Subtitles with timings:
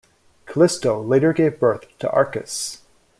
[0.47, 2.79] Callisto later gave birth to Arcas.